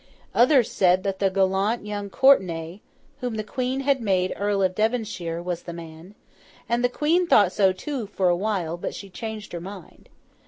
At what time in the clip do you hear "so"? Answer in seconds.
7.51-7.71